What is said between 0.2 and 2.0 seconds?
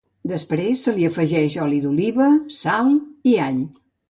Després se li afegeix oli